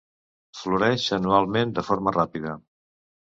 [0.61, 2.57] Floreix anualment de forma ràpida.